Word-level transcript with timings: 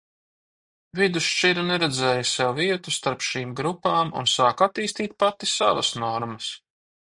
Vidusšķira 0.99 1.65
neredzēja 1.67 2.23
sev 2.29 2.55
vietu 2.61 2.95
starp 2.97 3.27
šīm 3.27 3.53
grupām 3.61 4.11
un 4.23 4.33
sāka 4.35 4.71
attīstīt 4.71 5.17
pati 5.27 5.53
savas 5.55 5.95
normas. 6.07 6.53